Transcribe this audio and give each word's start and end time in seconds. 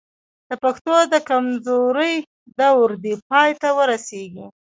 د 0.49 0.51
پښتو 0.63 0.95
د 1.13 1.15
کمزورۍ 1.29 2.15
دور 2.59 2.89
دې 3.03 3.13
پای 3.29 3.51
ته 3.61 3.69
ورسېږي. 3.77 4.45